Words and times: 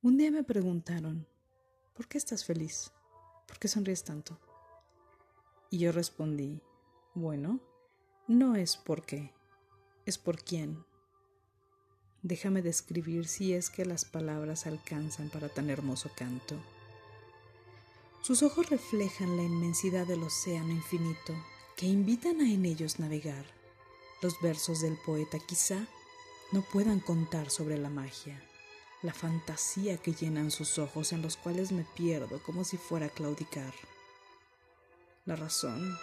Un 0.00 0.16
día 0.16 0.30
me 0.30 0.44
preguntaron, 0.44 1.26
¿por 1.96 2.06
qué 2.06 2.18
estás 2.18 2.44
feliz? 2.44 2.92
¿Por 3.48 3.58
qué 3.58 3.66
sonríes 3.66 4.04
tanto? 4.04 4.38
Y 5.70 5.78
yo 5.78 5.90
respondí, 5.90 6.62
bueno, 7.14 7.58
no 8.28 8.54
es 8.54 8.76
por 8.76 9.04
qué, 9.04 9.32
es 10.06 10.16
por 10.16 10.40
quién. 10.40 10.84
Déjame 12.22 12.62
describir 12.62 13.26
si 13.26 13.54
es 13.54 13.70
que 13.70 13.84
las 13.84 14.04
palabras 14.04 14.68
alcanzan 14.68 15.30
para 15.30 15.48
tan 15.48 15.68
hermoso 15.68 16.12
canto. 16.16 16.54
Sus 18.22 18.44
ojos 18.44 18.70
reflejan 18.70 19.36
la 19.36 19.42
inmensidad 19.42 20.06
del 20.06 20.22
océano 20.22 20.70
infinito 20.70 21.34
que 21.76 21.86
invitan 21.86 22.40
a 22.40 22.48
en 22.48 22.66
ellos 22.66 23.00
navegar. 23.00 23.46
Los 24.22 24.40
versos 24.40 24.80
del 24.80 24.96
poeta 25.04 25.40
quizá 25.40 25.88
no 26.52 26.62
puedan 26.62 27.00
contar 27.00 27.50
sobre 27.50 27.78
la 27.78 27.90
magia 27.90 28.40
la 29.02 29.12
fantasía 29.12 29.96
que 29.96 30.12
llenan 30.12 30.50
sus 30.50 30.78
ojos 30.78 31.12
en 31.12 31.22
los 31.22 31.36
cuales 31.36 31.70
me 31.70 31.84
pierdo 31.84 32.42
como 32.42 32.64
si 32.64 32.76
fuera 32.76 33.06
a 33.06 33.10
claudicar. 33.10 33.72
La 35.24 35.36
razón 35.36 35.96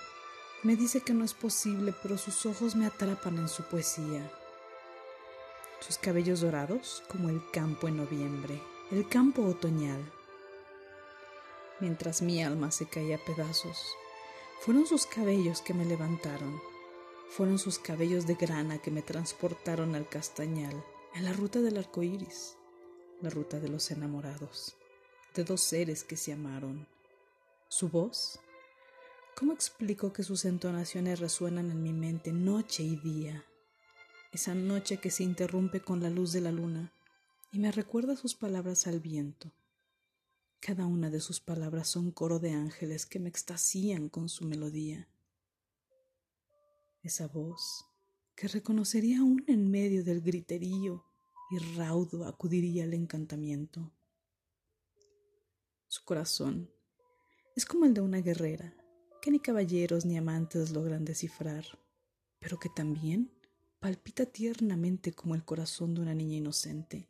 me 0.63 0.77
dice 0.77 1.02
que 1.02 1.13
no 1.13 1.26
es 1.26 1.34
posible, 1.34 1.94
pero 2.02 2.17
sus 2.17 2.45
ojos 2.45 2.76
me 2.76 2.86
atrapan 2.86 3.38
en 3.38 3.50
su 3.50 3.63
poesía. 3.63 4.31
Sus 5.81 5.98
cabellos 5.98 6.39
dorados 6.39 7.03
como 7.09 7.30
el 7.30 7.41
campo 7.52 7.89
en 7.89 7.98
noviembre, 7.98 8.62
el 8.91 9.08
campo 9.09 9.44
otoñal. 9.44 10.12
Mientras 11.81 12.22
mi 12.22 12.41
alma 12.41 12.72
se 12.72 12.88
caía 12.88 13.17
a 13.17 13.25
pedazos, 13.25 13.86
fueron 14.62 14.88
sus 14.88 15.05
cabellos 15.05 15.62
que 15.62 15.73
me 15.73 15.84
levantaron, 15.84 16.62
fueron 17.30 17.59
sus 17.59 17.78
cabellos 17.78 18.25
de 18.25 18.36
grana 18.36 18.78
que 18.78 18.89
me 18.89 19.02
transportaron 19.02 19.95
al 19.95 20.08
castañal, 20.08 20.81
en 21.14 21.25
la 21.25 21.34
ruta 21.34 21.59
del 21.59 21.78
arco 21.78 22.02
iris 22.02 22.56
la 23.21 23.30
ruta 23.30 23.59
de 23.59 23.69
los 23.69 23.91
enamorados, 23.91 24.75
de 25.33 25.44
dos 25.44 25.61
seres 25.61 26.03
que 26.03 26.17
se 26.17 26.33
amaron. 26.33 26.88
Su 27.67 27.89
voz, 27.89 28.39
¿cómo 29.35 29.53
explico 29.53 30.13
que 30.13 30.23
sus 30.23 30.45
entonaciones 30.45 31.19
resuenan 31.19 31.72
en 31.72 31.81
mi 31.81 31.94
mente 31.94 32.31
noche 32.31 32.83
y 32.83 32.95
día? 32.97 33.45
Esa 34.31 34.53
noche 34.53 34.97
que 34.97 35.11
se 35.11 35.23
interrumpe 35.23 35.81
con 35.81 36.02
la 36.02 36.09
luz 36.09 36.33
de 36.33 36.41
la 36.41 36.52
luna 36.52 36.94
y 37.52 37.59
me 37.59 37.72
recuerda 37.72 38.16
sus 38.16 38.35
palabras 38.35 38.85
al 38.88 38.99
viento. 38.99 39.52
Cada 40.59 40.85
una 40.85 41.09
de 41.09 41.19
sus 41.19 41.39
palabras 41.39 41.88
son 41.88 42.11
coro 42.11 42.39
de 42.39 42.52
ángeles 42.52 43.05
que 43.05 43.19
me 43.19 43.29
extasían 43.29 44.09
con 44.09 44.29
su 44.29 44.45
melodía. 44.45 45.07
Esa 47.02 47.27
voz 47.27 47.85
que 48.35 48.47
reconocería 48.47 49.19
aún 49.19 49.44
en 49.47 49.69
medio 49.72 50.03
del 50.03 50.22
griterío 50.22 51.05
y 51.49 51.57
raudo 51.75 52.25
acudiría 52.25 52.83
al 52.83 52.93
encantamiento. 52.93 53.91
Su 55.88 56.03
corazón 56.03 56.71
es 57.55 57.65
como 57.65 57.85
el 57.85 57.93
de 57.93 58.01
una 58.01 58.21
guerrera, 58.21 58.75
que 59.21 59.31
ni 59.31 59.39
caballeros 59.39 60.05
ni 60.05 60.17
amantes 60.17 60.71
logran 60.71 61.05
descifrar, 61.05 61.66
pero 62.39 62.59
que 62.59 62.69
también 62.69 63.31
palpita 63.79 64.25
tiernamente 64.25 65.13
como 65.13 65.35
el 65.35 65.45
corazón 65.45 65.93
de 65.93 66.01
una 66.01 66.13
niña 66.13 66.38
inocente. 66.38 67.09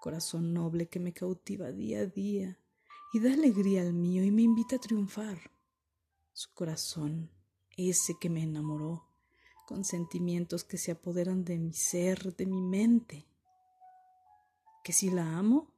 Corazón 0.00 0.54
noble 0.54 0.88
que 0.88 1.00
me 1.00 1.12
cautiva 1.12 1.72
día 1.72 2.00
a 2.00 2.06
día 2.06 2.58
y 3.12 3.20
da 3.20 3.32
alegría 3.32 3.82
al 3.82 3.92
mío 3.92 4.24
y 4.24 4.30
me 4.30 4.42
invita 4.42 4.76
a 4.76 4.78
triunfar. 4.78 5.38
Su 6.32 6.54
corazón, 6.54 7.30
ese 7.76 8.14
que 8.20 8.30
me 8.30 8.42
enamoró, 8.42 9.08
con 9.66 9.84
sentimientos 9.84 10.64
que 10.64 10.78
se 10.78 10.92
apoderan 10.92 11.44
de 11.44 11.58
mi 11.58 11.72
ser, 11.72 12.34
de 12.36 12.46
mi 12.46 12.62
mente. 12.62 13.26
Que 14.84 14.92
si 14.92 15.10
la 15.10 15.36
amo, 15.36 15.74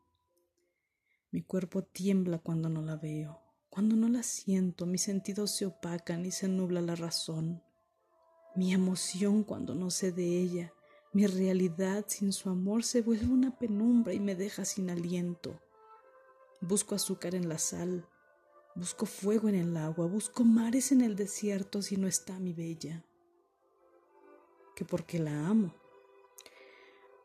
mi 1.32 1.42
cuerpo 1.42 1.82
tiembla 1.82 2.38
cuando 2.38 2.68
no 2.68 2.82
la 2.82 2.96
veo, 2.96 3.40
cuando 3.70 3.96
no 3.96 4.08
la 4.08 4.22
siento, 4.22 4.84
mis 4.84 5.02
sentidos 5.02 5.52
se 5.52 5.64
opacan 5.66 6.26
y 6.26 6.30
se 6.30 6.48
nubla 6.48 6.82
la 6.82 6.96
razón. 6.96 7.62
Mi 8.54 8.74
emoción 8.74 9.42
cuando 9.42 9.74
no 9.74 9.90
sé 9.90 10.12
de 10.12 10.38
ella, 10.38 10.72
mi 11.14 11.26
realidad 11.26 12.04
sin 12.08 12.32
su 12.32 12.50
amor 12.50 12.84
se 12.84 13.00
vuelve 13.00 13.32
una 13.32 13.58
penumbra 13.58 14.12
y 14.12 14.20
me 14.20 14.34
deja 14.34 14.66
sin 14.66 14.90
aliento. 14.90 15.58
Busco 16.60 16.94
azúcar 16.94 17.34
en 17.34 17.48
la 17.48 17.56
sal, 17.56 18.06
busco 18.74 19.06
fuego 19.06 19.48
en 19.48 19.54
el 19.54 19.76
agua, 19.78 20.06
busco 20.06 20.44
mares 20.44 20.92
en 20.92 21.00
el 21.00 21.16
desierto 21.16 21.80
si 21.80 21.96
no 21.96 22.06
está 22.06 22.38
mi 22.38 22.52
bella 22.52 23.07
que 24.78 24.84
porque 24.84 25.18
la 25.18 25.48
amo, 25.48 25.74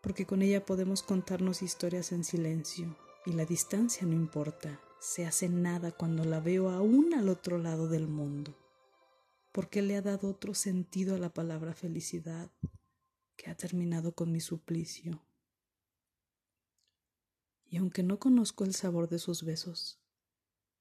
porque 0.02 0.26
con 0.26 0.42
ella 0.42 0.66
podemos 0.66 1.04
contarnos 1.04 1.62
historias 1.62 2.12
en 2.12 2.24
silencio 2.24 2.98
y 3.28 3.34
la 3.34 3.46
distancia 3.46 4.08
no 4.08 4.14
importa, 4.14 4.82
se 5.00 5.28
hace 5.28 5.50
nada 5.50 5.92
cuando 5.92 6.26
la 6.26 6.40
veo 6.40 6.72
aún 6.72 7.14
al 7.14 7.30
otro 7.30 7.60
lado 7.60 7.88
del 7.88 8.08
mundo, 8.08 8.58
porque 9.52 9.84
le 9.84 9.96
ha 9.96 10.02
dado 10.02 10.30
otro 10.30 10.56
sentido 10.56 11.14
a 11.14 11.20
la 11.20 11.32
palabra 11.32 11.76
felicidad 11.76 12.50
que 13.36 13.52
ha 13.52 13.56
terminado 13.56 14.16
con 14.16 14.32
mi 14.32 14.42
suplicio. 14.42 15.24
Y 17.68 17.78
aunque 17.78 18.02
no 18.02 18.18
conozco 18.18 18.64
el 18.64 18.74
sabor 18.74 19.10
de 19.10 19.20
sus 19.20 19.44
besos, 19.44 20.00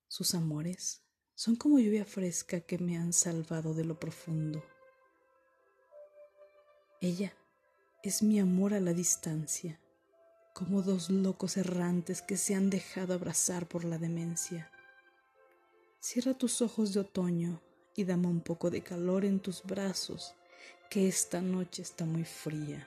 sus 0.08 0.34
amores 0.34 1.02
son 1.34 1.54
como 1.54 1.78
lluvia 1.78 2.06
fresca 2.06 2.62
que 2.62 2.78
me 2.78 2.96
han 2.96 3.12
salvado 3.12 3.74
de 3.74 3.84
lo 3.84 4.00
profundo 4.00 4.64
ella 7.02 7.34
es 8.04 8.22
mi 8.22 8.38
amor 8.38 8.74
a 8.74 8.80
la 8.80 8.94
distancia, 8.94 9.80
como 10.54 10.82
dos 10.82 11.10
locos 11.10 11.56
errantes 11.56 12.22
que 12.22 12.36
se 12.36 12.54
han 12.54 12.70
dejado 12.70 13.12
abrazar 13.12 13.66
por 13.66 13.84
la 13.84 13.98
demencia. 13.98 14.70
Cierra 15.98 16.34
tus 16.34 16.62
ojos 16.62 16.94
de 16.94 17.00
otoño 17.00 17.60
y 17.96 18.04
dame 18.04 18.28
un 18.28 18.40
poco 18.40 18.70
de 18.70 18.84
calor 18.84 19.24
en 19.24 19.40
tus 19.40 19.64
brazos, 19.64 20.34
que 20.90 21.08
esta 21.08 21.42
noche 21.42 21.82
está 21.82 22.04
muy 22.04 22.22
fría. 22.22 22.86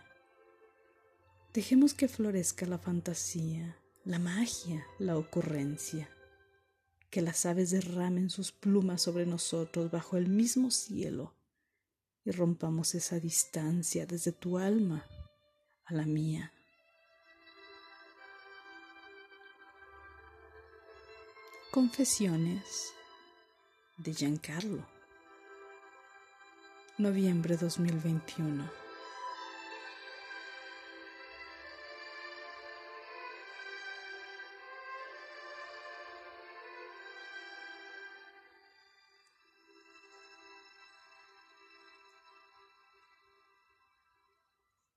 Dejemos 1.53 1.93
que 1.93 2.07
florezca 2.07 2.65
la 2.65 2.77
fantasía, 2.77 3.77
la 4.05 4.19
magia, 4.19 4.87
la 4.97 5.17
ocurrencia, 5.17 6.09
que 7.09 7.21
las 7.21 7.45
aves 7.45 7.71
derramen 7.71 8.29
sus 8.29 8.53
plumas 8.53 9.01
sobre 9.01 9.25
nosotros 9.25 9.91
bajo 9.91 10.15
el 10.15 10.29
mismo 10.29 10.71
cielo 10.71 11.34
y 12.25 12.31
rompamos 12.31 12.95
esa 12.95 13.19
distancia 13.19 14.05
desde 14.07 14.31
tu 14.31 14.57
alma 14.57 15.05
a 15.85 15.93
la 15.93 16.05
mía. 16.05 16.51
Confesiones 21.71 22.93
de 23.97 24.13
Giancarlo. 24.13 24.87
Noviembre 26.97 27.57
2021. 27.57 28.84